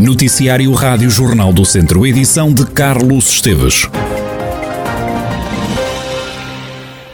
Noticiário 0.00 0.72
Rádio 0.72 1.10
Jornal 1.10 1.52
do 1.52 1.62
Centro, 1.62 2.06
edição 2.06 2.54
de 2.54 2.64
Carlos 2.64 3.28
Esteves. 3.28 3.86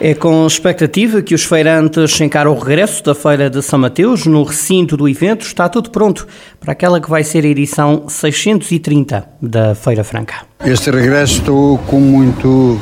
É 0.01 0.15
com 0.15 0.47
expectativa 0.47 1.21
que 1.21 1.35
os 1.35 1.43
feirantes 1.43 2.21
encaram 2.21 2.53
o 2.53 2.59
regresso 2.59 3.03
da 3.03 3.13
Feira 3.13 3.51
de 3.51 3.61
São 3.61 3.81
Mateus. 3.81 4.25
No 4.25 4.45
recinto 4.45 4.97
do 4.97 5.09
evento 5.09 5.45
está 5.45 5.69
tudo 5.69 5.91
pronto 5.91 6.29
para 6.61 6.71
aquela 6.71 7.01
que 7.01 7.11
vai 7.11 7.25
ser 7.25 7.45
a 7.45 7.49
edição 7.49 8.05
630 8.09 9.31
da 9.43 9.75
Feira 9.75 10.05
Franca. 10.05 10.47
Este 10.65 10.89
regresso 10.93 11.41
estou 11.41 11.79
com 11.79 11.99
muito. 11.99 12.81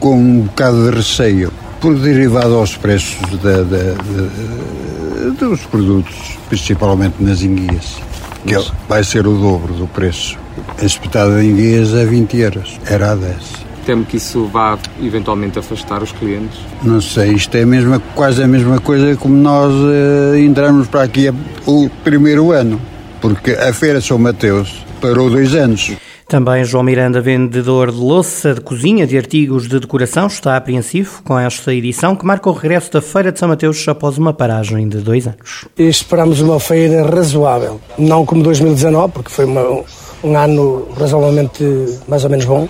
com 0.00 0.16
um 0.16 0.40
bocado 0.40 0.90
de 0.90 0.96
receio, 0.96 1.52
por 1.80 1.94
derivado 1.94 2.56
aos 2.56 2.76
preços 2.76 3.38
da, 3.38 3.58
da, 3.58 3.92
da, 3.92 5.46
dos 5.46 5.60
produtos, 5.66 6.36
principalmente 6.48 7.22
nas 7.22 7.40
enguias, 7.42 8.00
que 8.46 8.72
vai 8.88 9.02
ser 9.02 9.26
o 9.26 9.34
dobro 9.34 9.74
do 9.74 9.86
preço. 9.86 10.38
A 10.80 10.84
espetada 10.84 11.40
de 11.40 11.46
enguias 11.46 11.94
é 11.94 12.04
20 12.04 12.36
euros, 12.38 12.80
era 12.86 13.12
a 13.12 13.14
10 13.14 13.64
temo 13.84 14.04
que 14.04 14.16
isso 14.16 14.46
vá 14.46 14.78
eventualmente 15.02 15.58
afastar 15.58 16.02
os 16.02 16.10
clientes? 16.10 16.58
Não 16.82 17.00
sei, 17.00 17.32
isto 17.32 17.54
é 17.54 17.62
a 17.62 17.66
mesma, 17.66 18.00
quase 18.14 18.42
a 18.42 18.48
mesma 18.48 18.80
coisa 18.80 19.14
como 19.16 19.34
nós 19.34 19.72
uh, 19.72 20.36
entramos 20.36 20.88
para 20.88 21.02
aqui 21.02 21.30
o 21.66 21.90
primeiro 22.02 22.50
ano, 22.50 22.80
porque 23.20 23.52
a 23.52 23.72
Feira 23.72 24.00
São 24.00 24.18
Mateus 24.18 24.84
parou 25.00 25.30
dois 25.30 25.54
anos. 25.54 25.92
Também 26.28 26.64
João 26.64 26.82
Miranda, 26.82 27.20
vendedor 27.20 27.92
de 27.92 27.98
louça 27.98 28.54
de 28.54 28.60
cozinha 28.60 29.06
de 29.06 29.16
artigos 29.16 29.68
de 29.68 29.78
decoração, 29.78 30.26
está 30.26 30.56
apreensivo 30.56 31.22
com 31.22 31.38
esta 31.38 31.72
edição 31.72 32.16
que 32.16 32.24
marca 32.24 32.48
o 32.48 32.52
regresso 32.52 32.90
da 32.90 33.02
Feira 33.02 33.30
de 33.30 33.38
São 33.38 33.48
Mateus 33.48 33.86
após 33.86 34.16
uma 34.16 34.32
paragem 34.32 34.88
de 34.88 34.98
dois 34.98 35.26
anos. 35.26 35.66
Esperamos 35.76 36.40
uma 36.40 36.58
feira 36.58 37.04
razoável, 37.04 37.80
não 37.98 38.24
como 38.24 38.42
2019, 38.42 39.12
porque 39.12 39.30
foi 39.30 39.44
uma, 39.44 39.84
um 40.24 40.36
ano 40.36 40.88
razoavelmente 40.98 41.62
mais 42.08 42.24
ou 42.24 42.30
menos 42.30 42.46
bom, 42.46 42.68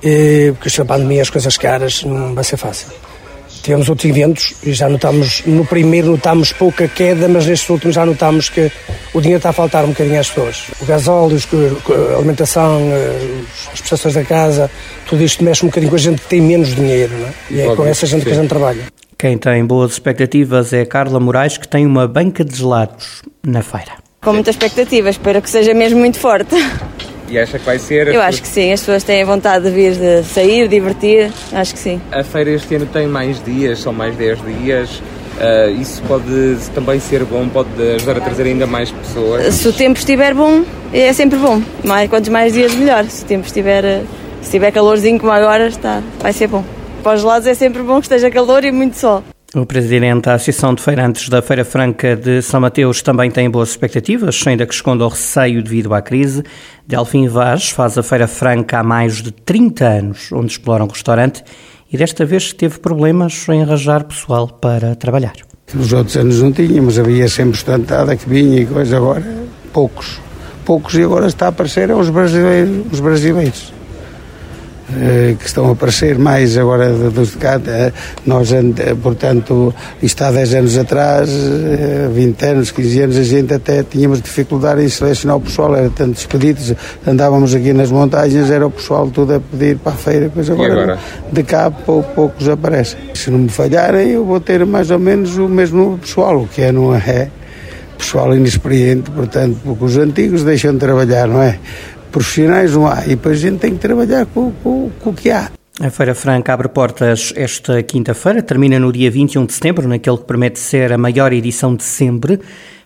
porque 0.00 0.68
esta 0.68 0.84
pandemia 0.84 1.22
as 1.22 1.30
coisas 1.30 1.56
caras 1.56 2.04
não 2.04 2.34
vai 2.34 2.44
ser 2.44 2.58
fácil. 2.58 2.88
Tivemos 3.62 3.88
outros 3.88 4.10
eventos 4.10 4.54
e 4.62 4.74
já 4.74 4.90
notamos, 4.90 5.42
no 5.46 5.64
primeiro 5.64 6.10
notámos 6.10 6.52
pouca 6.52 6.86
queda, 6.86 7.26
mas 7.28 7.46
nestes 7.46 7.70
últimos 7.70 7.94
já 7.94 8.04
notámos 8.04 8.50
que 8.50 8.70
o 9.14 9.20
dinheiro 9.20 9.38
está 9.38 9.50
a 9.50 9.52
faltar 9.52 9.84
um 9.84 9.88
bocadinho 9.88 10.18
às 10.18 10.28
pessoas. 10.28 10.66
O 10.80 10.84
gasóleo, 10.84 11.38
a 12.12 12.16
alimentação, 12.16 12.80
eh, 12.92 13.44
as 13.72 13.78
prestações 13.80 14.14
da 14.14 14.24
casa, 14.24 14.68
tudo 15.06 15.22
isto 15.22 15.42
mexe 15.44 15.64
um 15.64 15.68
bocadinho 15.68 15.90
com 15.90 15.96
a 15.96 16.00
gente 16.00 16.20
que 16.20 16.28
tem 16.28 16.40
menos 16.40 16.74
dinheiro, 16.74 17.12
não 17.16 17.28
é? 17.28 17.32
E 17.48 17.60
é 17.60 17.76
com 17.76 17.86
essa 17.86 18.04
gente 18.06 18.24
que 18.24 18.32
a 18.32 18.34
gente 18.34 18.48
trabalha. 18.48 18.82
Quem 19.16 19.38
tem 19.38 19.64
boas 19.64 19.92
expectativas 19.92 20.72
é 20.72 20.84
Carla 20.84 21.20
Moraes, 21.20 21.56
que 21.56 21.68
tem 21.68 21.86
uma 21.86 22.08
banca 22.08 22.44
de 22.44 22.56
gelados 22.56 23.22
na 23.46 23.62
feira. 23.62 23.92
Com 24.20 24.32
muita 24.32 24.50
expectativa, 24.50 25.08
espero 25.08 25.40
que 25.40 25.48
seja 25.48 25.72
mesmo 25.72 26.00
muito 26.00 26.18
forte. 26.18 26.56
E 27.28 27.38
acha 27.38 27.58
que 27.58 27.64
vai 27.64 27.78
ser? 27.78 28.08
Eu 28.08 28.20
acho 28.20 28.42
que 28.42 28.48
sim, 28.48 28.72
as 28.72 28.80
pessoas 28.80 29.04
têm 29.04 29.24
vontade 29.24 29.64
de 29.64 29.70
vir, 29.70 29.94
de 29.94 30.24
sair, 30.24 30.68
divertir, 30.68 31.32
acho 31.52 31.72
que 31.72 31.78
sim. 31.78 32.00
A 32.10 32.22
feira 32.22 32.50
este 32.50 32.74
ano 32.74 32.86
tem 32.86 33.06
mais 33.06 33.42
dias, 33.42 33.78
são 33.78 33.92
mais 33.92 34.14
10 34.16 34.38
dias. 34.44 35.02
Uh, 35.34 35.80
isso 35.80 36.00
pode 36.02 36.56
também 36.74 37.00
ser 37.00 37.24
bom, 37.24 37.48
pode 37.48 37.70
ajudar 37.96 38.18
a 38.18 38.20
trazer 38.20 38.44
ainda 38.44 38.66
mais 38.66 38.90
pessoas. 38.90 39.54
Se 39.54 39.68
o 39.68 39.72
tempo 39.72 39.98
estiver 39.98 40.32
bom, 40.32 40.64
é 40.92 41.12
sempre 41.12 41.38
bom. 41.38 41.60
Mais, 41.84 42.08
quantos 42.08 42.28
mais 42.28 42.52
dias, 42.52 42.74
melhor. 42.74 43.04
Se 43.06 43.24
o 43.24 43.26
tempo 43.26 43.46
estiver, 43.46 43.82
se 44.40 44.44
estiver 44.44 44.70
calorzinho 44.70 45.18
como 45.18 45.32
agora, 45.32 45.66
está, 45.66 46.02
vai 46.20 46.32
ser 46.32 46.46
bom. 46.46 46.64
Para 47.02 47.16
os 47.16 47.22
lados 47.22 47.46
é 47.46 47.54
sempre 47.54 47.82
bom 47.82 47.96
que 47.96 48.06
esteja 48.06 48.30
calor 48.30 48.64
e 48.64 48.70
muito 48.70 48.96
sol. 48.96 49.22
O 49.54 49.64
presidente 49.64 50.24
da 50.24 50.34
Associação 50.34 50.74
de 50.74 50.82
Feirantes 50.82 51.28
da 51.28 51.40
Feira 51.40 51.64
Franca 51.64 52.16
de 52.16 52.42
São 52.42 52.60
Mateus 52.60 53.02
também 53.02 53.30
tem 53.30 53.48
boas 53.48 53.70
expectativas, 53.70 54.42
ainda 54.46 54.66
que 54.66 54.74
esconda 54.74 55.04
o 55.04 55.08
receio 55.08 55.62
devido 55.62 55.94
à 55.94 56.02
crise. 56.02 56.42
Delfim 56.84 57.28
Vaz 57.28 57.70
faz 57.70 57.96
a 57.96 58.02
Feira 58.02 58.26
Franca 58.26 58.80
há 58.80 58.82
mais 58.82 59.22
de 59.22 59.30
30 59.30 59.84
anos, 59.84 60.32
onde 60.32 60.50
explora 60.50 60.82
um 60.82 60.88
restaurante 60.88 61.44
e 61.94 61.96
desta 61.96 62.26
vez 62.26 62.52
teve 62.52 62.80
problemas 62.80 63.46
em 63.48 63.62
arranjar 63.62 64.02
pessoal 64.02 64.48
para 64.48 64.96
trabalhar. 64.96 65.34
Nos 65.72 65.92
outros 65.92 66.16
anos 66.16 66.42
não 66.42 66.50
tínhamos, 66.50 66.98
havia 66.98 67.28
sempre 67.28 67.56
estantada 67.56 68.16
que 68.16 68.28
vinha 68.28 68.62
e 68.62 68.66
coisa, 68.66 68.96
agora 68.96 69.22
poucos. 69.72 70.20
Poucos 70.64 70.92
e 70.94 71.04
agora 71.04 71.28
está 71.28 71.46
a 71.46 71.48
aparecer 71.50 71.92
os 71.92 72.10
brasileiros. 72.10 72.84
Os 72.90 72.98
brasileiros. 72.98 73.73
Eh, 74.92 75.34
que 75.38 75.46
estão 75.46 75.68
a 75.68 75.72
aparecer 75.72 76.18
mais 76.18 76.58
agora 76.58 76.92
dos 76.92 77.30
de 77.32 77.38
cá. 77.38 77.58
Eh, 77.66 77.90
nós, 78.26 78.50
portanto, 79.02 79.74
isto 80.02 80.22
há 80.22 80.30
10 80.30 80.54
anos 80.54 80.78
atrás, 80.78 81.30
20 82.12 82.42
eh, 82.42 82.48
anos, 82.50 82.70
15 82.70 83.00
anos, 83.00 83.16
a 83.16 83.22
gente 83.22 83.54
até 83.54 83.82
tínhamos 83.82 84.20
dificuldade 84.20 84.82
em 84.82 84.88
selecionar 84.88 85.38
o 85.38 85.40
pessoal, 85.40 85.74
era 85.74 85.88
tantos 85.88 86.26
pedidos, 86.26 86.74
andávamos 87.06 87.54
aqui 87.54 87.72
nas 87.72 87.90
montanhas, 87.90 88.50
era 88.50 88.66
o 88.66 88.70
pessoal 88.70 89.08
tudo 89.08 89.34
a 89.34 89.40
pedir 89.40 89.78
para 89.78 89.92
a 89.92 89.96
feira, 89.96 90.30
pois 90.32 90.50
agora, 90.50 90.72
agora? 90.72 90.98
de 91.32 91.42
cá 91.42 91.70
pouco, 91.70 92.12
poucos 92.14 92.46
aparecem. 92.46 92.98
Se 93.14 93.30
não 93.30 93.38
me 93.38 93.48
falharem, 93.48 94.10
eu 94.10 94.24
vou 94.24 94.38
ter 94.38 94.66
mais 94.66 94.90
ou 94.90 94.98
menos 94.98 95.38
o 95.38 95.48
mesmo 95.48 95.98
pessoal, 95.98 96.42
o 96.42 96.46
que 96.46 96.60
é, 96.60 96.70
não 96.70 96.94
é? 96.94 97.30
Pessoal 97.96 98.36
inexperiente, 98.36 99.10
portanto, 99.10 99.56
porque 99.64 99.84
os 99.84 99.96
antigos 99.96 100.42
deixam 100.42 100.74
de 100.74 100.78
trabalhar, 100.78 101.26
não 101.26 101.40
é? 101.40 101.58
Profissionais 102.14 102.72
não 102.72 102.86
há 102.86 103.04
e 103.04 103.08
depois 103.10 103.38
a 103.38 103.40
gente 103.40 103.58
tem 103.58 103.72
que 103.72 103.80
trabalhar 103.80 104.24
com, 104.26 104.52
com, 104.62 104.88
com 105.00 105.10
o 105.10 105.12
que 105.12 105.30
há. 105.30 105.50
A 105.80 105.90
Feira 105.90 106.14
Franca 106.14 106.54
abre 106.54 106.68
portas 106.68 107.32
esta 107.34 107.82
quinta-feira, 107.82 108.40
termina 108.40 108.78
no 108.78 108.92
dia 108.92 109.10
21 109.10 109.44
de 109.46 109.52
setembro, 109.52 109.88
naquele 109.88 110.18
que 110.18 110.22
promete 110.22 110.60
ser 110.60 110.92
a 110.92 110.96
maior 110.96 111.32
edição 111.32 111.74
de 111.74 111.82
sempre. 111.82 112.38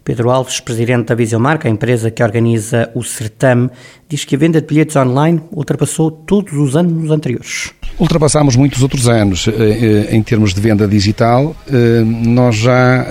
Pedro 0.03 0.31
Alves, 0.31 0.59
presidente 0.61 1.09
da 1.09 1.15
Visiomarca, 1.15 1.69
a 1.69 1.71
empresa 1.71 2.11
que 2.11 2.23
organiza 2.23 2.91
o 2.95 3.05
certame, 3.05 3.69
diz 4.09 4.25
que 4.25 4.35
a 4.35 4.39
venda 4.39 4.63
de 4.63 4.67
bilhetes 4.67 4.97
online 4.97 5.43
ultrapassou 5.53 6.11
todos 6.11 6.55
os 6.55 6.75
anos 6.75 7.11
anteriores. 7.11 7.75
Ultrapassámos 7.99 8.57
muitos 8.57 8.83
outros 8.83 9.07
anos 9.07 9.47
eh, 9.49 9.53
eh, 9.53 10.17
em 10.17 10.23
termos 10.23 10.55
de 10.55 10.61
venda 10.63 10.89
digital. 10.89 11.55
Eh, 11.71 12.03
nós 12.03 12.57
já 12.57 13.07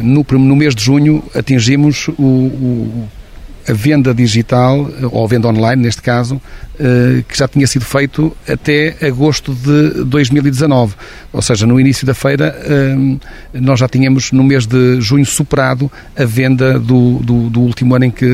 no 0.00 0.54
mês 0.54 0.76
de 0.76 0.84
junho 0.84 1.24
atingimos 1.34 2.06
o 2.16 3.08
a 3.68 3.72
venda 3.72 4.14
digital, 4.14 4.90
ou 5.10 5.24
a 5.24 5.28
venda 5.28 5.48
online 5.48 5.82
neste 5.82 6.02
caso, 6.02 6.40
eh, 6.80 7.24
que 7.26 7.36
já 7.36 7.48
tinha 7.48 7.66
sido 7.66 7.84
feito 7.84 8.32
até 8.48 8.94
agosto 9.04 9.52
de 9.52 10.04
2019. 10.04 10.94
Ou 11.32 11.42
seja, 11.42 11.66
no 11.66 11.80
início 11.80 12.06
da 12.06 12.14
feira, 12.14 12.56
eh, 12.64 13.18
nós 13.52 13.80
já 13.80 13.88
tínhamos 13.88 14.30
no 14.30 14.44
mês 14.44 14.64
de 14.64 15.00
junho 15.00 15.26
superado 15.26 15.90
a 16.16 16.24
venda 16.24 16.78
do, 16.78 17.18
do, 17.18 17.50
do 17.50 17.60
último 17.62 17.96
ano 17.96 18.04
em 18.04 18.12
que 18.12 18.24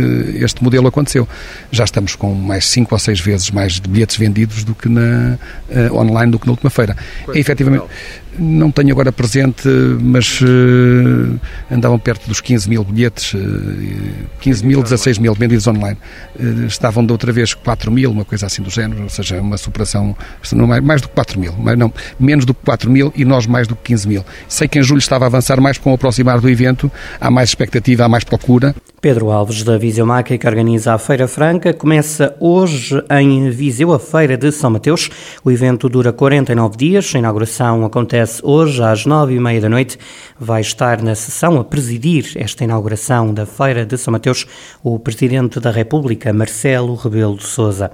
este 0.42 0.62
modelo 0.62 0.86
aconteceu. 0.86 1.26
Já 1.72 1.84
estamos 1.84 2.14
com 2.16 2.34
mais 2.34 2.68
cinco 2.68 2.94
ou 2.94 2.98
seis 2.98 3.18
vezes 3.18 3.50
mais 3.50 3.80
de 3.80 3.88
bilhetes 3.88 4.18
vendidos 4.18 4.62
do 4.62 4.74
que 4.74 4.90
na 4.90 5.38
uh, 5.70 5.96
online 5.96 6.30
do 6.30 6.38
que 6.38 6.46
na 6.46 6.52
última 6.52 6.68
feira. 6.68 6.94
É, 7.32 7.38
efetivamente, 7.38 7.84
não 8.38 8.70
tenho 8.70 8.90
agora 8.90 9.10
presente, 9.10 9.66
mas 10.02 10.40
andavam 11.70 11.98
perto 11.98 12.28
dos 12.28 12.40
15 12.40 12.68
mil 12.68 12.84
bilhetes, 12.84 13.32
uh, 13.32 13.38
15 14.40 14.66
mil, 14.66 14.82
16 14.82 15.18
mil 15.18 15.23
vendidos 15.32 15.66
online. 15.66 15.96
Uh, 16.38 16.66
estavam 16.66 17.06
da 17.06 17.14
outra 17.14 17.32
vez 17.32 17.54
4 17.54 17.90
mil, 17.90 18.10
uma 18.10 18.24
coisa 18.24 18.46
assim 18.46 18.62
do 18.62 18.68
género, 18.68 19.04
ou 19.04 19.08
seja, 19.08 19.40
uma 19.40 19.56
superação 19.56 20.16
mais 20.82 21.00
do 21.00 21.08
que 21.08 21.14
4 21.14 21.40
mil, 21.40 21.54
mas 21.58 21.78
não, 21.78 21.92
menos 22.20 22.44
do 22.44 22.52
que 22.52 22.64
4 22.64 22.90
mil 22.90 23.12
e 23.16 23.24
nós 23.24 23.46
mais 23.46 23.66
do 23.66 23.76
que 23.76 23.84
15 23.84 24.08
mil. 24.08 24.24
Sei 24.48 24.68
que 24.68 24.78
em 24.78 24.82
julho 24.82 24.98
estava 24.98 25.24
a 25.24 25.28
avançar 25.28 25.60
mais 25.60 25.78
com 25.78 25.92
o 25.92 25.94
aproximar 25.94 26.40
do 26.40 26.50
evento, 26.50 26.90
há 27.20 27.30
mais 27.30 27.48
expectativa, 27.48 28.04
há 28.04 28.08
mais 28.08 28.24
procura. 28.24 28.74
Pedro 29.04 29.30
Alves, 29.30 29.62
da 29.62 29.76
Visiomaca, 29.76 30.38
que 30.38 30.46
organiza 30.46 30.94
a 30.94 30.98
Feira 30.98 31.28
Franca, 31.28 31.74
começa 31.74 32.34
hoje 32.40 33.04
em 33.10 33.50
Viseu, 33.50 33.92
a 33.92 33.98
Feira 33.98 34.34
de 34.34 34.50
São 34.50 34.70
Mateus. 34.70 35.10
O 35.44 35.50
evento 35.50 35.90
dura 35.90 36.10
49 36.10 36.74
dias, 36.78 37.12
a 37.14 37.18
inauguração 37.18 37.84
acontece 37.84 38.40
hoje 38.42 38.82
às 38.82 39.04
nove 39.04 39.34
e 39.34 39.38
meia 39.38 39.60
da 39.60 39.68
noite. 39.68 39.98
Vai 40.40 40.62
estar 40.62 41.02
na 41.02 41.14
sessão 41.14 41.60
a 41.60 41.64
presidir 41.64 42.32
esta 42.36 42.64
inauguração 42.64 43.34
da 43.34 43.44
Feira 43.44 43.84
de 43.84 43.98
São 43.98 44.10
Mateus 44.10 44.46
o 44.82 44.98
Presidente 44.98 45.60
da 45.60 45.70
República, 45.70 46.32
Marcelo 46.32 46.94
Rebelo 46.94 47.36
de 47.36 47.46
Sousa. 47.46 47.90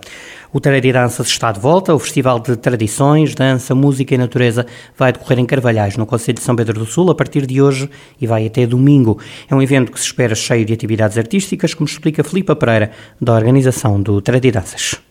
O 0.53 0.59
Tareira 0.59 0.89
e 0.89 0.93
Dança 0.93 1.23
está 1.23 1.53
de 1.53 1.61
volta. 1.61 1.95
O 1.95 1.99
Festival 1.99 2.41
de 2.41 2.57
Tradições, 2.57 3.35
Dança, 3.35 3.73
Música 3.73 4.15
e 4.15 4.19
Natureza 4.19 4.67
vai 4.97 5.13
decorrer 5.13 5.39
em 5.39 5.47
Carvalhais, 5.47 5.97
no 5.97 6.05
Conselho 6.05 6.39
de 6.39 6.45
São 6.45 6.57
Pedro 6.57 6.81
do 6.81 6.87
Sul, 6.87 7.09
a 7.11 7.15
partir 7.15 7.47
de 7.47 7.63
hoje 7.63 7.89
e 8.21 8.27
vai 8.27 8.47
até 8.47 8.67
domingo. 8.67 9.19
É 9.49 9.55
um 9.55 9.63
evento 9.63 9.93
que 9.93 10.01
se 10.01 10.07
espera 10.07 10.35
cheio 10.35 10.65
de 10.65 10.73
atividades 10.73 11.17
artísticas, 11.17 11.73
como 11.73 11.89
explica 11.89 12.25
Filipe 12.25 12.55
Pereira, 12.57 12.91
da 13.21 13.33
organização 13.33 14.03
do 14.03 14.21
Tareira 14.21 14.49
e 14.49 14.51
Danças. 14.51 15.10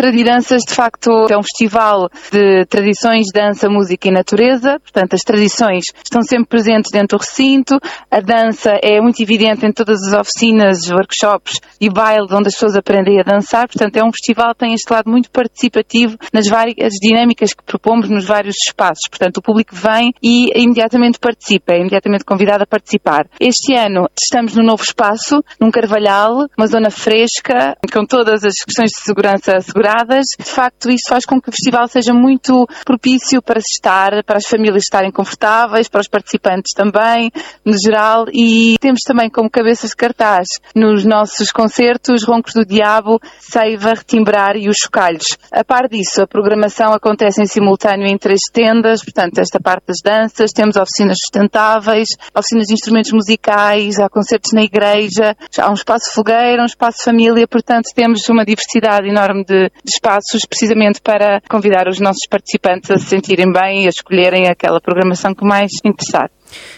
Tradidanças, 0.00 0.62
de 0.66 0.74
facto, 0.74 1.10
é 1.28 1.36
um 1.36 1.42
festival 1.42 2.08
de 2.32 2.64
tradições, 2.64 3.26
dança, 3.34 3.68
música 3.68 4.08
e 4.08 4.10
natureza. 4.10 4.80
Portanto, 4.80 5.12
as 5.12 5.20
tradições 5.20 5.92
estão 6.02 6.22
sempre 6.22 6.46
presentes 6.46 6.90
dentro 6.90 7.18
do 7.18 7.20
recinto. 7.20 7.78
A 8.10 8.18
dança 8.22 8.78
é 8.82 8.98
muito 8.98 9.22
evidente 9.22 9.66
em 9.66 9.70
todas 9.70 10.02
as 10.06 10.18
oficinas, 10.18 10.90
workshops 10.90 11.60
e 11.78 11.90
bailes 11.90 12.32
onde 12.32 12.48
as 12.48 12.54
pessoas 12.54 12.76
aprendem 12.76 13.20
a 13.20 13.22
dançar. 13.22 13.68
Portanto, 13.68 13.94
é 13.94 14.02
um 14.02 14.10
festival 14.10 14.54
que 14.54 14.60
tem 14.60 14.72
este 14.72 14.90
lado 14.90 15.10
muito 15.10 15.30
participativo 15.30 16.16
nas 16.32 16.48
várias 16.48 16.94
dinâmicas 16.94 17.52
que 17.52 17.62
propomos 17.62 18.08
nos 18.08 18.24
vários 18.24 18.56
espaços. 18.56 19.06
Portanto, 19.06 19.36
o 19.36 19.42
público 19.42 19.74
vem 19.76 20.14
e 20.22 20.46
imediatamente 20.58 21.18
participa, 21.18 21.74
é 21.74 21.78
imediatamente 21.80 22.24
convidado 22.24 22.62
a 22.62 22.66
participar. 22.66 23.26
Este 23.38 23.76
ano 23.76 24.08
estamos 24.18 24.56
no 24.56 24.62
novo 24.62 24.82
espaço, 24.82 25.44
num 25.60 25.70
Carvalhal, 25.70 26.46
uma 26.56 26.66
zona 26.66 26.90
fresca, 26.90 27.76
com 27.92 28.06
todas 28.06 28.44
as 28.44 28.64
questões 28.64 28.92
de 28.92 29.02
segurança 29.04 29.58
asseguradas. 29.58 29.89
De 30.38 30.44
facto, 30.44 30.90
isso 30.90 31.08
faz 31.08 31.24
com 31.24 31.40
que 31.40 31.48
o 31.48 31.52
festival 31.52 31.88
seja 31.88 32.12
muito 32.12 32.66
propício 32.84 33.42
para 33.42 33.60
se 33.60 33.72
estar, 33.74 34.22
para 34.24 34.38
as 34.38 34.46
famílias 34.46 34.84
estarem 34.84 35.10
confortáveis, 35.10 35.88
para 35.88 36.00
os 36.00 36.08
participantes 36.08 36.72
também, 36.72 37.30
no 37.64 37.72
geral, 37.78 38.26
e 38.32 38.76
temos 38.80 39.02
também 39.02 39.28
como 39.30 39.50
cabeças 39.50 39.90
de 39.90 39.96
cartaz 39.96 40.48
nos 40.74 41.04
nossos 41.04 41.50
concertos 41.50 42.24
Roncos 42.24 42.54
do 42.54 42.64
Diabo, 42.64 43.20
Seiva, 43.38 43.94
Retimbrar 43.94 44.56
e 44.56 44.68
os 44.68 44.76
Chocalhos. 44.76 45.36
A 45.52 45.64
par 45.64 45.88
disso, 45.88 46.22
a 46.22 46.26
programação 46.26 46.92
acontece 46.92 47.42
em 47.42 47.46
simultâneo 47.46 48.06
em 48.06 48.18
três 48.18 48.40
tendas, 48.52 49.02
portanto, 49.02 49.38
esta 49.38 49.60
parte 49.60 49.86
das 49.88 49.98
danças, 50.02 50.52
temos 50.52 50.76
oficinas 50.76 51.18
sustentáveis, 51.20 52.08
oficinas 52.34 52.66
de 52.66 52.74
instrumentos 52.74 53.12
musicais, 53.12 53.98
há 53.98 54.08
concertos 54.08 54.52
na 54.52 54.62
igreja, 54.62 55.36
há 55.58 55.70
um 55.70 55.74
espaço 55.74 56.12
fogueira, 56.12 56.62
um 56.62 56.66
espaço 56.66 57.04
família, 57.04 57.46
portanto, 57.46 57.86
temos 57.94 58.28
uma 58.28 58.44
diversidade 58.44 59.08
enorme 59.08 59.44
de 59.44 59.69
espaços 59.84 60.42
precisamente 60.48 61.00
para 61.00 61.40
convidar 61.48 61.88
os 61.88 62.00
nossos 62.00 62.26
participantes 62.28 62.90
a 62.90 62.98
se 62.98 63.06
sentirem 63.06 63.52
bem 63.52 63.84
e 63.84 63.86
a 63.86 63.90
escolherem 63.90 64.48
aquela 64.48 64.80
programação 64.80 65.34
que 65.34 65.44
mais 65.44 65.72
interessar. 65.84 66.30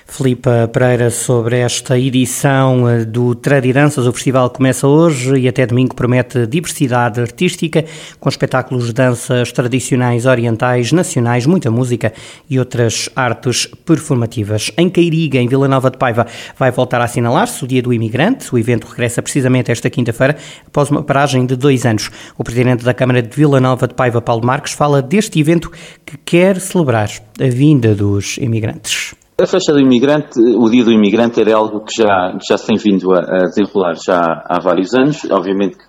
Filipa 0.07 0.69
Pereira 0.73 1.11
sobre 1.11 1.59
esta 1.59 1.99
edição 1.99 2.89
eh, 2.89 3.05
do 3.05 3.35
Tradidanças. 3.35 4.07
O 4.07 4.13
festival 4.13 4.51
começa 4.51 4.87
hoje 4.87 5.39
e 5.39 5.49
até 5.49 5.67
domingo 5.67 5.95
promete 5.95 6.47
diversidade 6.47 7.21
artística 7.21 7.85
com 8.21 8.29
espetáculos 8.29 8.87
de 8.87 8.93
danças 8.93 9.51
tradicionais 9.53 10.27
orientais, 10.27 10.93
nacionais, 10.93 11.47
muita 11.47 11.71
música 11.71 12.13
e 12.49 12.59
outras 12.59 13.09
artes 13.17 13.67
performativas. 13.87 14.71
Em 14.77 14.91
Cairiga, 14.91 15.39
em 15.39 15.49
Vila 15.49 15.67
Nova 15.67 15.91
de 15.91 15.97
Paiva, 15.97 16.27
vai 16.59 16.71
voltar 16.71 17.01
a 17.01 17.05
assinalar-se 17.05 17.65
o 17.65 17.67
Dia 17.67 17.83
do 17.83 17.93
Imigrante. 17.93 18.55
O 18.55 18.59
evento 18.59 18.87
regressa 18.87 19.23
precisamente 19.23 19.71
esta 19.73 19.89
quinta-feira, 19.89 20.37
após 20.67 20.91
uma 20.91 21.03
paragem 21.03 21.47
de 21.47 21.57
dois 21.57 21.87
anos. 21.87 22.11
O 22.37 22.45
presidente 22.45 22.85
da 22.85 22.93
Câmara 22.93 23.23
de 23.23 23.35
Vila 23.35 23.61
Nova 23.61 23.89
de 23.89 23.95
Paiva, 23.95 24.21
Paulo 24.21 24.45
Marques, 24.45 24.73
fala 24.73 25.01
deste 25.01 25.41
evento 25.41 25.71
que 26.05 26.19
quer 26.19 26.61
celebrar 26.61 27.09
a 27.41 27.49
vinda 27.49 27.95
dos 27.95 28.37
imigrantes. 28.37 29.15
A 29.39 29.47
festa 29.47 29.73
do 29.73 29.81
imigrante, 29.81 30.39
o 30.39 30.69
dia 30.69 30.85
do 30.85 30.93
imigrante 30.93 31.41
era 31.41 31.57
algo 31.57 31.85
que 31.85 32.03
já, 32.03 32.37
já 32.49 32.59
se 32.59 32.67
tem 32.67 32.77
vindo 32.77 33.13
a, 33.13 33.19
a 33.19 33.39
desenrolar 33.49 33.95
já 33.95 34.21
há 34.21 34.61
vários 34.61 34.95
anos, 34.95 35.25
obviamente 35.31 35.79
que 35.79 35.85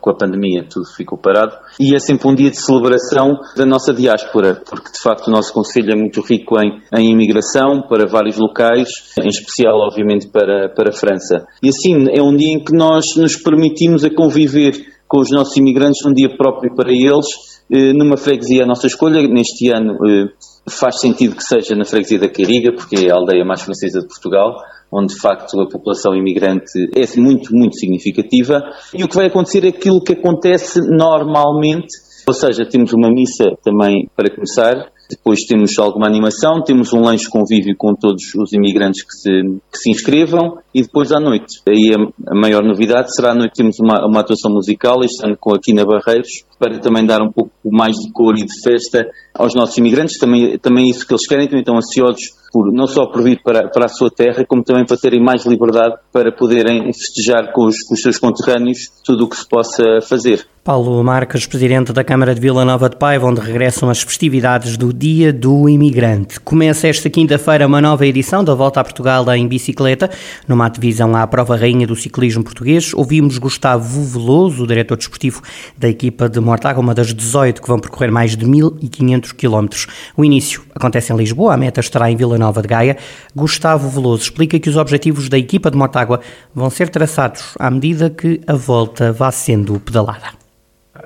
com 0.00 0.10
a 0.10 0.16
pandemia 0.16 0.64
tudo 0.68 0.86
ficou 0.86 1.18
parado, 1.18 1.52
e 1.78 1.94
é 1.94 1.98
sempre 1.98 2.28
um 2.28 2.34
dia 2.34 2.50
de 2.50 2.56
celebração 2.56 3.34
da 3.56 3.66
nossa 3.66 3.92
diáspora, 3.92 4.62
porque 4.68 4.92
de 4.92 5.00
facto 5.00 5.26
o 5.26 5.30
nosso 5.30 5.52
Conselho 5.52 5.92
é 5.92 5.96
muito 5.96 6.20
rico 6.20 6.54
em, 6.60 6.80
em 6.96 7.10
imigração 7.10 7.82
para 7.88 8.06
vários 8.06 8.38
locais, 8.38 8.88
em 9.20 9.28
especial 9.28 9.76
obviamente 9.80 10.28
para, 10.28 10.68
para 10.68 10.90
a 10.90 10.92
França. 10.92 11.44
E 11.62 11.68
assim 11.68 12.06
é 12.10 12.22
um 12.22 12.34
dia 12.34 12.54
em 12.54 12.62
que 12.62 12.72
nós 12.72 13.04
nos 13.16 13.36
permitimos 13.36 14.04
a 14.04 14.14
conviver 14.14 14.72
com 15.08 15.20
os 15.20 15.30
nossos 15.30 15.56
imigrantes, 15.56 16.04
um 16.06 16.12
dia 16.12 16.34
próprio 16.36 16.74
para 16.74 16.90
eles, 16.90 17.53
numa 17.94 18.16
freguesia 18.16 18.64
à 18.64 18.66
nossa 18.66 18.86
escolha, 18.86 19.26
neste 19.26 19.70
ano 19.70 19.96
eh, 20.06 20.28
faz 20.68 21.00
sentido 21.00 21.36
que 21.36 21.42
seja 21.42 21.74
na 21.74 21.84
freguesia 21.84 22.18
da 22.18 22.28
Cariga, 22.28 22.72
porque 22.72 23.06
é 23.06 23.10
a 23.10 23.16
aldeia 23.16 23.44
mais 23.44 23.62
francesa 23.62 24.00
de 24.00 24.06
Portugal, 24.06 24.56
onde 24.92 25.14
de 25.14 25.20
facto 25.20 25.60
a 25.60 25.68
população 25.68 26.14
imigrante 26.14 26.88
é 26.94 27.20
muito, 27.20 27.54
muito 27.54 27.76
significativa. 27.76 28.62
E 28.94 29.02
o 29.02 29.08
que 29.08 29.16
vai 29.16 29.26
acontecer 29.26 29.64
é 29.64 29.68
aquilo 29.68 30.02
que 30.02 30.12
acontece 30.12 30.80
normalmente, 30.80 31.88
ou 32.26 32.34
seja, 32.34 32.64
temos 32.64 32.92
uma 32.92 33.10
missa 33.10 33.56
também 33.62 34.08
para 34.16 34.32
começar, 34.32 34.90
depois 35.10 35.40
temos 35.46 35.78
alguma 35.78 36.06
animação, 36.06 36.62
temos 36.62 36.92
um 36.92 37.00
lanche 37.00 37.28
convívio 37.28 37.74
com 37.76 37.94
todos 37.94 38.22
os 38.34 38.52
imigrantes 38.52 39.02
que 39.02 39.12
se, 39.12 39.30
que 39.70 39.78
se 39.78 39.90
inscrevam 39.90 40.58
e 40.74 40.82
depois 40.82 41.12
à 41.12 41.20
noite. 41.20 41.62
Aí 41.68 41.92
a, 41.94 42.32
a 42.32 42.34
maior 42.34 42.62
novidade 42.62 43.14
será 43.14 43.30
à 43.30 43.34
noite 43.34 43.54
temos 43.54 43.76
uma, 43.80 44.04
uma 44.06 44.20
atuação 44.20 44.50
musical, 44.52 45.04
este 45.04 45.24
ano 45.24 45.36
com 45.38 45.54
aqui 45.54 45.72
na 45.72 45.84
Barreiros, 45.84 46.44
para 46.58 46.78
também 46.80 47.06
dar 47.06 47.22
um 47.22 47.30
pouco 47.30 47.52
mais 47.70 47.94
de 47.96 48.10
cor 48.12 48.34
e 48.36 48.44
de 48.44 48.60
festa 48.62 49.06
aos 49.34 49.54
nossos 49.54 49.76
imigrantes, 49.78 50.18
também, 50.18 50.58
também 50.58 50.88
isso 50.88 51.06
que 51.06 51.12
eles 51.12 51.26
querem, 51.26 51.46
também 51.46 51.60
estão 51.60 51.76
ansiosos 51.76 52.22
por, 52.52 52.72
não 52.72 52.86
só 52.86 53.06
por 53.06 53.22
vir 53.22 53.40
para, 53.42 53.68
para 53.68 53.86
a 53.86 53.88
sua 53.88 54.08
terra, 54.10 54.44
como 54.46 54.62
também 54.62 54.86
para 54.86 54.96
terem 54.96 55.20
mais 55.20 55.44
liberdade 55.44 55.96
para 56.12 56.30
poderem 56.30 56.84
festejar 56.92 57.52
com 57.52 57.66
os, 57.66 57.82
com 57.86 57.94
os 57.94 58.00
seus 58.00 58.18
conterrâneos 58.18 58.78
tudo 59.04 59.24
o 59.24 59.28
que 59.28 59.36
se 59.36 59.48
possa 59.48 59.82
fazer. 60.02 60.46
Paulo 60.62 61.04
Marques, 61.04 61.46
presidente 61.46 61.92
da 61.92 62.02
Câmara 62.02 62.34
de 62.34 62.40
Vila 62.40 62.64
Nova 62.64 62.88
de 62.88 62.96
Paiva, 62.96 63.26
onde 63.26 63.38
regressam 63.38 63.90
as 63.90 64.00
festividades 64.00 64.78
do 64.78 64.94
Dia 64.94 65.30
do 65.30 65.68
Imigrante. 65.68 66.40
Começa 66.40 66.88
esta 66.88 67.10
quinta-feira 67.10 67.66
uma 67.66 67.82
nova 67.82 68.06
edição 68.06 68.42
da 68.42 68.54
Volta 68.54 68.80
a 68.80 68.84
Portugal 68.84 69.30
em 69.34 69.46
bicicleta, 69.46 70.08
numa 70.48 70.63
divisão 70.68 71.14
à 71.16 71.26
prova 71.26 71.56
rainha 71.56 71.86
do 71.86 71.96
ciclismo 71.96 72.44
português. 72.44 72.92
Ouvimos 72.94 73.38
Gustavo 73.38 74.04
Veloso, 74.04 74.66
diretor 74.66 74.96
desportivo 74.96 75.42
da 75.76 75.88
equipa 75.88 76.28
de 76.28 76.40
Mortágua, 76.40 76.82
uma 76.82 76.94
das 76.94 77.12
18 77.12 77.60
que 77.62 77.68
vão 77.68 77.78
percorrer 77.78 78.10
mais 78.10 78.36
de 78.36 78.46
1.500 78.46 79.34
quilómetros. 79.34 79.86
O 80.16 80.24
início 80.24 80.62
acontece 80.74 81.12
em 81.12 81.16
Lisboa, 81.16 81.54
a 81.54 81.56
meta 81.56 81.80
estará 81.80 82.10
em 82.10 82.16
Vila 82.16 82.38
Nova 82.38 82.62
de 82.62 82.68
Gaia. 82.68 82.96
Gustavo 83.34 83.88
Veloso 83.88 84.22
explica 84.22 84.58
que 84.58 84.68
os 84.68 84.76
objetivos 84.76 85.28
da 85.28 85.38
equipa 85.38 85.70
de 85.70 85.76
Mortágua 85.76 86.20
vão 86.54 86.70
ser 86.70 86.88
traçados 86.88 87.54
à 87.58 87.70
medida 87.70 88.10
que 88.10 88.40
a 88.46 88.54
volta 88.54 89.12
vá 89.12 89.30
sendo 89.30 89.78
pedalada 89.80 90.44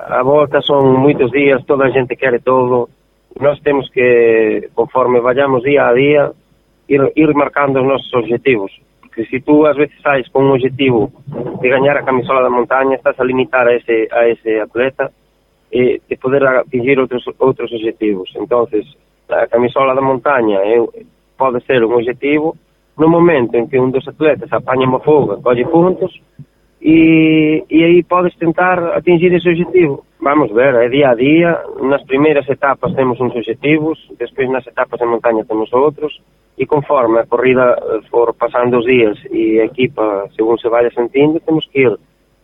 a 0.08 0.22
volta 0.22 0.60
son 0.62 0.96
moitos 0.96 1.31
días, 1.32 1.64
toda 1.66 1.87
a 1.87 1.93
xente 1.93 2.16
quere 2.16 2.40
todo. 2.40 2.88
Nós 3.40 3.60
temos 3.60 3.88
que, 3.90 4.69
conforme 4.75 5.20
vayamos 5.20 5.62
día 5.62 5.88
a 5.88 5.93
día, 5.93 6.32
ir, 6.88 7.12
ir 7.14 7.34
marcando 7.34 7.81
os 7.81 7.87
nosos 7.87 8.12
objetivos. 8.14 8.72
Porque 9.19 9.31
se 9.31 9.41
tú 9.41 9.67
ás 9.67 9.76
veces 9.76 10.00
sais 10.00 10.31
con 10.31 10.44
un 10.44 10.53
objetivo 10.53 11.11
de 11.61 11.69
gañar 11.69 11.97
a 11.99 12.05
camisola 12.05 12.41
da 12.41 12.49
montaña, 12.49 12.94
estás 12.94 13.19
a 13.19 13.25
limitar 13.25 13.67
a 13.67 13.75
ese, 13.75 14.06
a 14.12 14.29
ese 14.29 14.61
atleta 14.61 15.11
e 15.73 15.99
de 16.09 16.17
poder 16.17 16.47
atingir 16.47 17.00
outros, 17.03 17.26
outros 17.43 17.67
objetivos. 17.75 18.31
entonces 18.38 18.87
a 19.29 19.49
camisola 19.50 19.93
da 19.99 20.00
montaña 20.00 20.62
é, 20.62 20.79
pode 21.37 21.59
ser 21.67 21.82
un 21.82 21.99
objetivo 21.99 22.55
no 22.97 23.09
momento 23.09 23.59
en 23.59 23.67
que 23.67 23.81
un 23.81 23.91
dos 23.91 24.06
atletas 24.06 24.53
apaña 24.55 24.87
unha 24.87 25.03
fuga, 25.03 25.43
colle 25.43 25.67
puntos, 25.67 26.15
e, 26.79 27.67
e 27.67 27.79
aí 27.82 28.06
podes 28.06 28.38
tentar 28.38 28.79
atingir 28.94 29.35
ese 29.35 29.50
objetivo. 29.50 30.06
Vamos 30.23 30.55
ver, 30.55 30.79
é 30.79 30.87
día 30.87 31.11
a 31.11 31.19
día, 31.19 31.59
nas 31.82 32.06
primeiras 32.06 32.47
etapas 32.47 32.94
temos 32.94 33.19
uns 33.19 33.35
objetivos, 33.35 33.99
despois 34.15 34.47
nas 34.47 34.62
etapas 34.62 35.03
de 35.03 35.11
montaña 35.11 35.43
temos 35.43 35.75
outros, 35.75 36.15
e 36.58 36.66
conforme 36.66 37.20
a 37.20 37.26
corrida 37.26 37.76
for 38.10 38.34
pasando 38.34 38.78
os 38.78 38.84
días 38.84 39.16
e 39.31 39.60
a 39.60 39.64
equipa, 39.64 40.28
según 40.37 40.58
se 40.58 40.69
vaya 40.69 40.91
sentindo, 40.91 41.41
temos 41.41 41.67
que 41.70 41.82
ir 41.82 41.98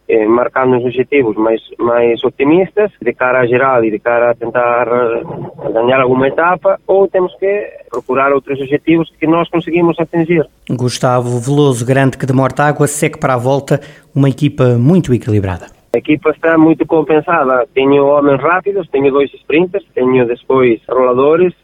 eh, 0.06 0.26
marcando 0.26 0.76
os 0.76 0.84
objetivos 0.84 1.36
máis, 1.36 1.60
máis 1.78 2.22
optimistas 2.24 2.92
de 3.00 3.12
cara 3.14 3.40
a 3.40 3.46
geral 3.46 3.84
e 3.84 3.90
de 3.90 3.98
cara 3.98 4.30
a 4.30 4.34
tentar 4.34 4.86
eh, 4.86 5.72
ganhar 5.72 6.00
alguma 6.00 6.28
etapa 6.28 6.78
ou 6.86 7.08
temos 7.08 7.34
que 7.36 7.70
procurar 7.90 8.32
outros 8.32 8.60
objetivos 8.60 9.10
que 9.18 9.26
nós 9.26 9.48
conseguimos 9.48 9.98
atingir. 9.98 10.46
Gustavo 10.70 11.40
Veloso 11.40 11.86
garante 11.86 12.18
que 12.18 12.26
de 12.26 12.32
Mortágua 12.32 12.86
segue 12.86 13.18
para 13.18 13.34
a 13.34 13.38
volta 13.38 13.80
uma 14.14 14.28
equipa 14.28 14.76
muito 14.78 15.12
equilibrada. 15.12 15.66
A 15.94 15.98
equipa 15.98 16.30
está 16.30 16.58
muito 16.58 16.84
compensada. 16.86 17.66
Tenho 17.72 18.04
homens 18.04 18.42
rápidos, 18.42 18.88
tenho 18.90 19.12
dois 19.12 19.32
sprinters, 19.32 19.86
tenho 19.94 20.26
depois 20.26 20.80
roladores, 20.88 21.54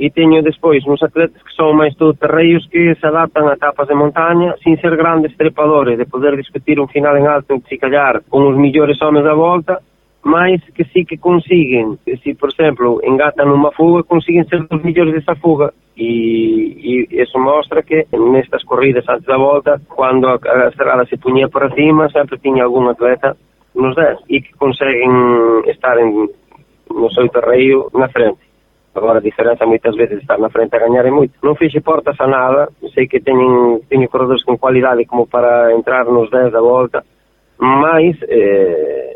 e 0.00 0.08
teño 0.08 0.40
despois 0.40 0.80
uns 0.88 1.02
atletas 1.04 1.44
que 1.44 1.52
son 1.52 1.76
máis 1.76 1.92
todoterreios 1.92 2.64
que 2.72 2.96
se 2.96 3.04
adaptan 3.04 3.44
a 3.44 3.52
etapas 3.52 3.84
de 3.84 3.92
montaña 3.92 4.56
sin 4.64 4.80
ser 4.80 4.96
grandes 4.96 5.36
trepadores, 5.36 6.00
de 6.00 6.08
poder 6.08 6.40
discutir 6.40 6.80
un 6.80 6.88
final 6.88 7.20
en 7.20 7.28
alto 7.28 7.60
se 7.68 7.76
callar 7.76 8.24
con 8.24 8.48
os 8.48 8.56
millores 8.56 8.96
homens 9.04 9.28
da 9.28 9.36
volta, 9.36 9.84
mas 10.24 10.64
que 10.72 10.84
sí 10.88 11.04
que 11.04 11.20
consiguen, 11.20 12.00
si 12.24 12.32
por 12.32 12.48
exemplo 12.48 13.04
engatan 13.04 13.52
unha 13.52 13.68
fuga, 13.76 14.00
consiguen 14.08 14.48
ser 14.48 14.64
dos 14.64 14.80
millores 14.80 15.12
desa 15.12 15.36
fuga 15.36 15.68
e, 15.92 17.04
e 17.12 17.20
eso 17.20 17.36
mostra 17.36 17.84
que 17.84 18.08
nestas 18.16 18.64
corridas 18.64 19.04
antes 19.04 19.28
da 19.28 19.36
volta, 19.36 19.76
cando 19.84 20.32
a, 20.32 20.40
a 20.40 20.72
estrada 20.72 21.04
se 21.04 21.20
puñía 21.20 21.52
por 21.52 21.68
cima, 21.76 22.08
sempre 22.08 22.40
tiña 22.40 22.64
algún 22.64 22.88
atleta 22.88 23.36
nos 23.76 23.92
10 23.96 24.32
e 24.32 24.40
que 24.40 24.56
conseguen 24.56 25.12
estar 25.68 26.00
no 26.00 27.08
seu 27.12 27.28
terreio 27.28 27.92
na 27.92 28.08
frente. 28.08 28.49
Agora 28.94 29.18
a 29.18 29.22
diferenza 29.22 29.66
moitas 29.66 29.94
veces 29.94 30.18
estar 30.18 30.38
na 30.38 30.50
frente 30.50 30.74
a 30.74 30.82
gañar 30.82 31.06
é 31.06 31.14
moito. 31.14 31.38
Non 31.46 31.54
fixe 31.54 31.78
portas 31.78 32.18
a 32.18 32.26
nada, 32.26 32.68
sei 32.90 33.06
que 33.06 33.22
teñen, 33.22 33.86
teñen 33.86 34.10
corredores 34.10 34.42
con 34.42 34.58
cualidade 34.58 35.06
como 35.06 35.30
para 35.30 35.70
entrar 35.70 36.10
nos 36.10 36.26
10 36.26 36.50
da 36.50 36.58
volta, 36.58 37.06
mas 37.58 38.18
eh, 38.26 39.14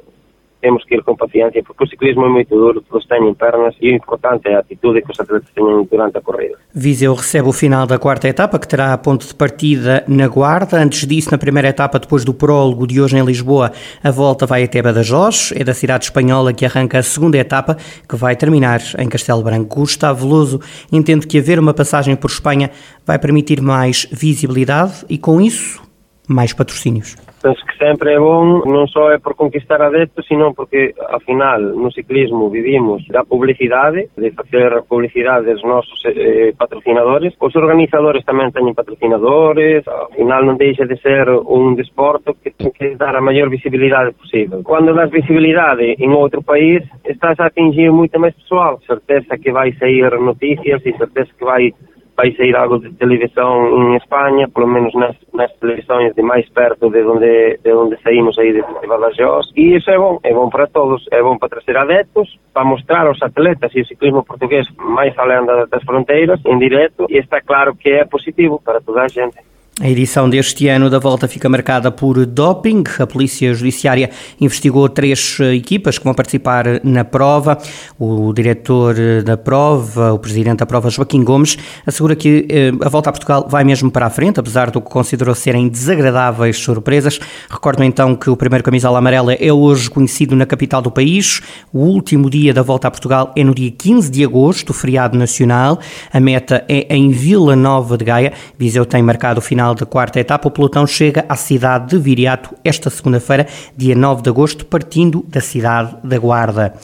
temos 0.64 0.82
que 0.86 0.94
ir 0.94 1.02
com 1.02 1.14
paciência, 1.14 1.62
porque 1.62 1.84
o 1.84 1.86
ciclismo 1.86 2.24
é 2.24 2.28
muito 2.30 2.48
duro, 2.48 2.82
todos 2.88 3.06
têm 3.06 3.34
pernas 3.34 3.74
e 3.82 3.90
o 3.90 3.96
importante 3.96 4.48
é 4.48 4.54
a 4.54 4.60
atitude 4.60 5.02
que 5.02 5.12
os 5.12 5.20
atletas 5.20 5.50
tenham 5.54 5.84
durante 5.84 6.16
a 6.16 6.22
corrida. 6.22 6.56
Viseu 6.74 7.12
recebe 7.12 7.46
o 7.46 7.52
final 7.52 7.86
da 7.86 7.98
quarta 7.98 8.26
etapa, 8.26 8.58
que 8.58 8.66
terá 8.66 8.96
ponto 8.96 9.26
de 9.26 9.34
partida 9.34 10.02
na 10.08 10.26
Guarda. 10.26 10.78
Antes 10.78 11.06
disso, 11.06 11.30
na 11.30 11.36
primeira 11.36 11.68
etapa, 11.68 11.98
depois 11.98 12.24
do 12.24 12.32
prólogo 12.32 12.86
de 12.86 12.98
hoje 12.98 13.14
em 13.14 13.22
Lisboa, 13.22 13.72
a 14.02 14.10
volta 14.10 14.46
vai 14.46 14.64
até 14.64 14.80
Badajoz. 14.80 15.52
É 15.54 15.62
da 15.62 15.74
cidade 15.74 16.04
espanhola 16.06 16.54
que 16.54 16.64
arranca 16.64 16.98
a 16.98 17.02
segunda 17.02 17.36
etapa, 17.36 17.76
que 18.08 18.16
vai 18.16 18.34
terminar 18.34 18.80
em 18.98 19.06
Castelo 19.06 19.42
Branco. 19.42 19.80
Gustavo 19.80 20.26
Veloso 20.26 20.60
entende 20.90 21.26
que 21.26 21.38
haver 21.38 21.58
uma 21.58 21.74
passagem 21.74 22.16
por 22.16 22.30
Espanha 22.30 22.70
vai 23.04 23.18
permitir 23.18 23.60
mais 23.60 24.08
visibilidade 24.10 25.04
e, 25.10 25.18
com 25.18 25.42
isso, 25.42 25.82
mais 26.26 26.54
patrocínios. 26.54 27.16
penso 27.44 27.60
que 27.66 27.76
sempre 27.76 28.14
é 28.14 28.18
bon, 28.18 28.64
non 28.64 28.88
só 28.88 29.12
é 29.12 29.20
por 29.20 29.36
conquistar 29.36 29.76
adeptos, 29.84 30.24
sino 30.24 30.56
porque, 30.56 30.96
ao 30.96 31.20
final, 31.20 31.60
no 31.60 31.92
ciclismo 31.92 32.48
vivimos 32.48 33.04
da 33.12 33.28
publicidade, 33.28 34.08
de 34.16 34.32
facer 34.32 34.72
publicidade 34.88 35.52
dos 35.52 35.60
nosos 35.60 36.00
eh, 36.08 36.56
patrocinadores. 36.56 37.36
Os 37.36 37.52
organizadores 37.52 38.24
tamén 38.24 38.48
teñen 38.48 38.72
patrocinadores, 38.72 39.84
ao 39.84 40.08
final 40.16 40.48
non 40.48 40.56
deixa 40.56 40.88
de 40.88 40.96
ser 41.04 41.28
un 41.28 41.76
desporto 41.76 42.32
que 42.40 42.56
ten 42.56 42.72
que 42.72 42.96
dar 42.96 43.12
a 43.12 43.20
maior 43.20 43.52
visibilidade 43.52 44.16
posible. 44.16 44.64
Cando 44.64 44.96
das 44.96 45.12
visibilidade 45.12 46.00
en 46.00 46.16
outro 46.16 46.40
país, 46.40 46.80
estás 47.04 47.36
a 47.44 47.52
atingir 47.52 47.92
moito 47.92 48.16
máis 48.16 48.32
pessoal. 48.40 48.80
Certeza 48.88 49.36
que 49.36 49.52
vai 49.52 49.76
sair 49.76 50.08
noticias 50.16 50.80
e 50.80 50.96
certeza 50.96 51.28
que 51.36 51.44
vai 51.44 51.76
vai 52.16 52.32
sair 52.34 52.56
algo 52.56 52.78
de 52.78 52.92
televisión 52.94 53.90
en 53.90 53.94
España, 53.94 54.48
polo 54.48 54.66
menos 54.66 54.94
nas, 54.94 55.16
nas 55.32 55.52
televisións 55.58 56.14
de 56.14 56.22
máis 56.22 56.46
perto 56.50 56.90
de 56.90 57.02
onde, 57.02 57.58
de 57.62 57.72
onde 57.74 57.98
saímos 58.02 58.38
aí 58.38 58.52
de, 58.52 58.62
de 58.62 58.86
Badajoz, 58.86 59.50
e 59.56 59.74
iso 59.74 59.90
é 59.90 59.98
bom, 59.98 60.18
é 60.22 60.32
bom 60.32 60.48
para 60.48 60.66
todos, 60.66 61.06
é 61.10 61.20
bom 61.20 61.38
para 61.38 61.48
trazer 61.48 61.76
adeptos, 61.76 62.38
para 62.52 62.64
mostrar 62.64 63.06
aos 63.06 63.20
atletas 63.22 63.74
e 63.74 63.80
o 63.80 63.86
ciclismo 63.86 64.24
portugués 64.24 64.66
máis 64.78 65.16
além 65.18 65.44
das 65.46 65.82
fronteiras, 65.82 66.40
en 66.46 66.58
directo, 66.58 67.06
e 67.10 67.18
está 67.18 67.40
claro 67.40 67.74
que 67.74 67.90
é 67.90 68.04
positivo 68.04 68.60
para 68.64 68.80
toda 68.80 69.02
a 69.02 69.08
xente. 69.08 69.53
A 69.80 69.90
edição 69.90 70.30
deste 70.30 70.68
ano 70.68 70.88
da 70.88 71.00
volta 71.00 71.26
fica 71.26 71.48
marcada 71.48 71.90
por 71.90 72.24
doping. 72.24 72.84
A 73.00 73.08
Polícia 73.08 73.52
Judiciária 73.52 74.08
investigou 74.40 74.88
três 74.88 75.36
equipas 75.52 75.98
que 75.98 76.04
vão 76.04 76.14
participar 76.14 76.80
na 76.84 77.04
prova. 77.04 77.58
O 77.98 78.32
diretor 78.32 78.94
da 79.24 79.36
prova, 79.36 80.12
o 80.12 80.18
presidente 80.20 80.58
da 80.58 80.66
prova, 80.66 80.90
Joaquim 80.90 81.24
Gomes, 81.24 81.58
assegura 81.84 82.14
que 82.14 82.46
eh, 82.48 82.70
a 82.84 82.88
volta 82.88 83.10
a 83.10 83.12
Portugal 83.12 83.48
vai 83.50 83.64
mesmo 83.64 83.90
para 83.90 84.06
a 84.06 84.10
frente, 84.10 84.38
apesar 84.38 84.70
do 84.70 84.80
que 84.80 84.88
considerou 84.88 85.34
serem 85.34 85.68
desagradáveis 85.68 86.56
surpresas. 86.56 87.18
Recordo 87.50 87.82
então 87.82 88.14
que 88.14 88.30
o 88.30 88.36
primeiro 88.36 88.62
camisola 88.62 88.98
amarela 88.98 89.34
é 89.34 89.52
hoje 89.52 89.90
conhecido 89.90 90.36
na 90.36 90.46
capital 90.46 90.82
do 90.82 90.90
país. 90.90 91.42
O 91.72 91.80
último 91.80 92.30
dia 92.30 92.54
da 92.54 92.62
volta 92.62 92.86
a 92.86 92.92
Portugal 92.92 93.32
é 93.36 93.42
no 93.42 93.52
dia 93.52 93.72
15 93.72 94.08
de 94.08 94.24
agosto, 94.24 94.72
feriado 94.72 95.18
nacional. 95.18 95.80
A 96.12 96.20
meta 96.20 96.64
é 96.68 96.94
em 96.94 97.10
Vila 97.10 97.56
Nova 97.56 97.98
de 97.98 98.04
Gaia. 98.04 98.32
Viseu 98.56 98.86
tem 98.86 99.02
marcado 99.02 99.40
o 99.40 99.42
final 99.42 99.63
final 99.64 99.74
da 99.74 99.86
quarta 99.86 100.20
etapa, 100.20 100.46
o 100.46 100.50
pelotão 100.50 100.86
chega 100.86 101.24
à 101.26 101.36
cidade 101.36 101.90
de 101.90 101.98
Viriato 101.98 102.54
esta 102.62 102.90
segunda-feira, 102.90 103.46
dia 103.74 103.94
9 103.94 104.20
de 104.20 104.28
agosto, 104.28 104.66
partindo 104.66 105.24
da 105.26 105.40
cidade 105.40 105.96
da 106.04 106.18
Guarda. 106.18 106.74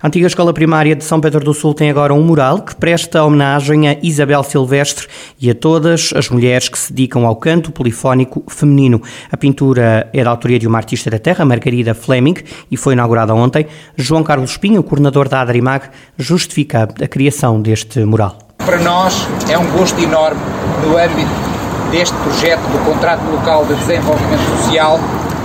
A 0.00 0.06
antiga 0.06 0.28
escola 0.28 0.54
primária 0.54 0.94
de 0.94 1.02
São 1.02 1.20
Pedro 1.20 1.44
do 1.44 1.52
Sul 1.52 1.74
tem 1.74 1.90
agora 1.90 2.14
um 2.14 2.22
mural 2.22 2.62
que 2.62 2.74
presta 2.74 3.24
homenagem 3.24 3.88
a 3.88 3.96
Isabel 4.00 4.44
Silvestre 4.44 5.08
e 5.40 5.50
a 5.50 5.54
todas 5.54 6.12
as 6.14 6.30
mulheres 6.30 6.68
que 6.68 6.78
se 6.78 6.92
dedicam 6.92 7.26
ao 7.26 7.34
canto 7.34 7.72
polifónico 7.72 8.44
feminino. 8.48 9.02
A 9.30 9.36
pintura 9.36 10.08
é 10.12 10.22
da 10.22 10.30
autoria 10.30 10.58
de 10.58 10.68
uma 10.68 10.78
artista 10.78 11.10
da 11.10 11.18
terra, 11.18 11.44
Margarida 11.44 11.94
Fleming, 11.94 12.36
e 12.70 12.76
foi 12.76 12.94
inaugurada 12.94 13.34
ontem. 13.34 13.66
João 13.96 14.22
Carlos 14.22 14.56
Pinho, 14.56 14.82
coordenador 14.84 15.28
da 15.28 15.40
Adrimag, 15.40 15.88
justifica 16.16 16.84
a 16.84 17.08
criação 17.08 17.60
deste 17.60 18.04
mural. 18.04 18.38
Para 18.58 18.78
nós 18.78 19.26
é 19.50 19.58
um 19.58 19.68
gosto 19.72 20.00
enorme 20.00 20.40
no 20.82 20.96
âmbito 20.96 21.59
deste 21.90 22.14
projeto 22.18 22.60
do 22.60 22.84
Contrato 22.84 23.22
Local 23.30 23.64
de 23.66 23.74
Desenvolvimento 23.74 24.56
Social, 24.56 25.00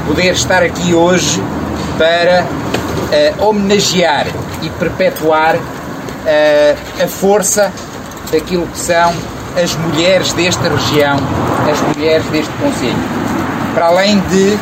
poder 0.08 0.34
estar 0.34 0.62
aqui 0.64 0.94
hoje 0.94 1.42
para 1.98 2.46
uh, 2.46 3.48
homenagear 3.48 4.28
e 4.62 4.70
perpetuar 4.70 5.56
uh, 5.56 7.04
a 7.04 7.08
força 7.08 7.72
daquilo 8.32 8.68
que 8.68 8.78
são 8.78 9.14
as 9.62 9.76
mulheres 9.76 10.34
desta 10.34 10.70
região, 10.70 11.18
as 11.72 11.96
mulheres 11.96 12.26
deste 12.28 12.52
Conselho. 12.54 12.96
Para 13.74 13.88
além 13.88 14.20
de 14.20 14.58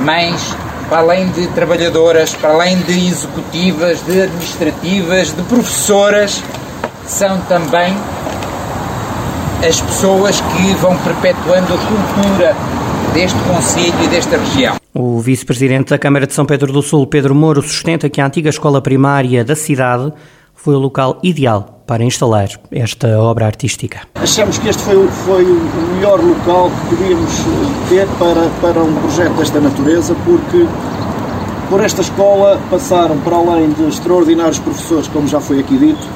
mães, 0.00 0.56
para 0.88 0.98
além 0.98 1.28
de 1.30 1.46
trabalhadoras, 1.48 2.34
para 2.34 2.50
além 2.50 2.78
de 2.78 3.08
executivas, 3.08 4.00
de 4.06 4.22
administrativas, 4.22 5.34
de 5.34 5.42
professoras, 5.42 6.42
são 7.06 7.40
também 7.42 7.94
as 9.64 9.80
pessoas 9.80 10.40
que 10.40 10.72
vão 10.74 10.96
perpetuando 10.98 11.74
a 11.74 11.78
cultura 11.78 12.56
deste 13.12 13.38
Conselho 13.40 14.04
e 14.04 14.08
desta 14.08 14.36
região. 14.36 14.76
O 14.94 15.18
vice-presidente 15.18 15.90
da 15.90 15.98
Câmara 15.98 16.26
de 16.26 16.34
São 16.34 16.46
Pedro 16.46 16.72
do 16.72 16.80
Sul, 16.80 17.06
Pedro 17.06 17.34
Moro, 17.34 17.60
sustenta 17.62 18.08
que 18.08 18.20
a 18.20 18.26
antiga 18.26 18.50
escola 18.50 18.80
primária 18.80 19.44
da 19.44 19.56
cidade 19.56 20.12
foi 20.54 20.74
o 20.74 20.78
local 20.78 21.18
ideal 21.22 21.82
para 21.86 22.04
instalar 22.04 22.48
esta 22.70 23.18
obra 23.20 23.46
artística. 23.46 24.02
Achamos 24.14 24.58
que 24.58 24.68
este 24.68 24.82
foi, 24.82 25.08
foi 25.08 25.44
o 25.44 25.94
melhor 25.94 26.20
local 26.20 26.70
que 26.70 26.96
podíamos 26.96 27.32
ter 27.88 28.06
para, 28.18 28.48
para 28.60 28.82
um 28.82 28.94
projeto 29.00 29.32
desta 29.34 29.60
natureza, 29.60 30.14
porque 30.24 30.66
por 31.68 31.80
esta 31.80 32.02
escola 32.02 32.60
passaram, 32.70 33.18
para 33.20 33.36
além 33.36 33.70
de 33.70 33.88
extraordinários 33.88 34.58
professores, 34.58 35.08
como 35.08 35.26
já 35.26 35.40
foi 35.40 35.60
aqui 35.60 35.76
dito, 35.76 36.06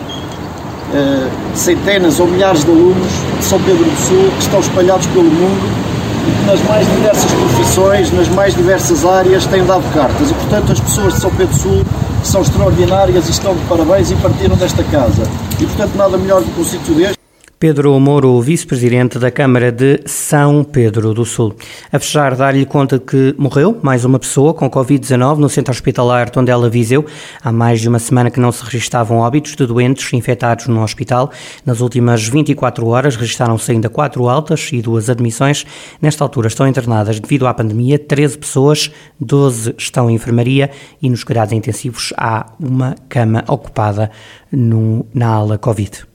eh, 0.95 1.29
centenas 1.55 2.21
ou 2.21 2.27
milhares 2.27 2.65
de 2.65 2.71
alunos 2.71 3.13
de 3.39 3.45
São 3.45 3.59
Pedro 3.61 3.85
do 3.85 3.97
Sul 3.97 4.31
que 4.37 4.43
estão 4.43 4.61
espalhados 4.61 5.07
pelo 5.07 5.25
mundo 5.25 5.93
e 6.29 6.31
que 6.31 6.45
nas 6.45 6.61
mais 6.69 6.87
diversas 6.87 7.31
profissões, 7.31 8.13
nas 8.13 8.29
mais 8.29 8.55
diversas 8.55 9.05
áreas 9.05 9.47
têm 9.47 9.65
dado 9.65 9.83
cartas. 9.95 10.31
E, 10.31 10.35
portanto, 10.35 10.73
as 10.73 10.81
pessoas 10.81 11.15
de 11.15 11.21
São 11.21 11.31
Pedro 11.31 11.55
do 11.55 11.61
Sul 11.61 11.85
são 12.23 12.43
extraordinárias 12.43 13.27
e 13.29 13.31
estão 13.31 13.55
de 13.55 13.61
parabéns 13.63 14.11
e 14.11 14.15
partiram 14.17 14.57
desta 14.57 14.85
casa. 14.85 15.23
E, 15.61 15.67
portanto, 15.67 15.97
nada 15.97 16.17
melhor 16.17 16.43
do 16.43 16.55
que 16.55 16.61
um 16.61 16.65
sítio 16.65 16.95
deste. 16.95 17.22
Pedro 17.63 17.97
Moro, 18.01 18.41
vice-presidente 18.41 19.21
da 19.21 19.31
Câmara 19.31 19.71
de 19.71 20.01
São 20.05 20.65
Pedro 20.65 21.15
do 21.15 21.25
Sul. 21.25 21.55
A 21.93 21.99
fechar, 22.01 22.35
dar-lhe 22.35 22.67
conta 22.67 22.99
que 22.99 23.37
morreu 23.39 23.79
mais 23.81 24.05
uma 24.05 24.19
pessoa 24.19 24.53
com 24.53 24.69
Covid-19 24.69 25.37
no 25.37 25.49
centro 25.49 25.71
hospitalar 25.71 26.29
Tondela 26.29 26.69
Viseu. 26.69 27.07
Há 27.41 27.53
mais 27.53 27.81
de 27.81 27.89
uma 27.89 28.01
semana 28.01 28.33
que 28.33 28.41
não 28.41 28.51
se 28.51 28.65
registavam 28.65 29.19
óbitos 29.19 29.55
de 29.55 29.65
doentes 29.65 30.13
infectados 30.13 30.67
no 30.67 30.83
hospital. 30.83 31.31
Nas 31.65 31.81
últimas 31.81 32.27
24 32.27 32.85
horas 32.89 33.15
registaram-se 33.15 33.71
ainda 33.71 33.89
quatro 33.89 34.29
altas 34.29 34.69
e 34.73 34.83
duas 34.83 35.09
admissões. 35.09 35.65
Nesta 36.01 36.25
altura 36.25 36.49
estão 36.49 36.67
internadas 36.67 37.21
devido 37.21 37.47
à 37.47 37.55
pandemia 37.55 37.97
13 37.97 38.39
pessoas, 38.39 38.91
12 39.21 39.77
estão 39.79 40.11
em 40.11 40.17
enfermaria 40.17 40.69
e 41.01 41.09
nos 41.09 41.23
cuidados 41.23 41.53
intensivos 41.53 42.13
há 42.17 42.45
uma 42.59 42.97
cama 43.09 43.45
ocupada 43.47 44.11
no, 44.51 45.07
na 45.15 45.29
ala 45.29 45.57
Covid. 45.59 46.12